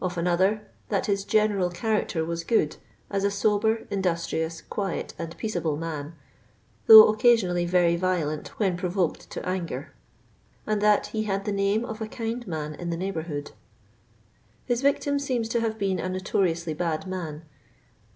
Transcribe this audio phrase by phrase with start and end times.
[0.00, 2.76] Of another, that his general character was good,
[3.10, 6.14] as a sober, industrious, quiet and peaceable man,
[6.86, 9.92] though occasionally very violent when provoked to anger;"
[10.64, 13.50] and that he had the name of a kind man in the neigh borhood."
[14.64, 17.42] His victim seems to have been a notoriously bad man.